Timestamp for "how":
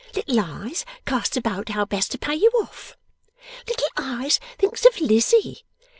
1.69-1.85